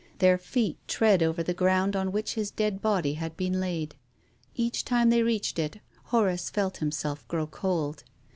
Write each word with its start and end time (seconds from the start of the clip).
Their 0.17 0.39
feet 0.39 0.79
trod 0.87 1.21
over 1.21 1.43
the 1.43 1.53
ground 1.53 1.95
on 1.95 2.11
which 2.11 2.33
his 2.33 2.49
dead 2.49 2.81
body 2.81 3.13
had 3.13 3.37
been 3.37 3.59
laid. 3.59 3.93
Each 4.55 4.83
time 4.83 5.11
they 5.11 5.21
reached 5.21 5.59
it 5.59 5.79
Horace 6.05 6.49
felt 6.49 6.77
himself 6.77 7.27
grow 7.27 7.45
cold. 7.45 8.03